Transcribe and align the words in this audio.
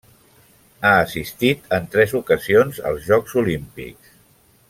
Ha 0.87 0.93
assistit 1.01 1.69
en 1.77 1.85
tres 1.97 2.15
ocasions 2.21 2.81
als 2.93 3.05
Jocs 3.11 3.39
Olímpics. 3.43 4.19